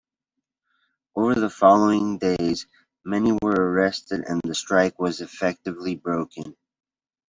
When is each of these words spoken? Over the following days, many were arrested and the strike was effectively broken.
Over 1.15 1.35
the 1.35 1.49
following 1.51 2.17
days, 2.17 2.65
many 3.05 3.33
were 3.39 3.53
arrested 3.53 4.23
and 4.27 4.41
the 4.43 4.55
strike 4.55 4.97
was 4.97 5.21
effectively 5.21 5.93
broken. 5.93 6.57